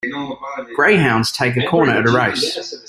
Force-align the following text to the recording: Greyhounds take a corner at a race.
Greyhounds 0.75 1.31
take 1.31 1.55
a 1.57 1.67
corner 1.67 1.91
at 1.93 2.07
a 2.07 2.11
race. 2.11 2.73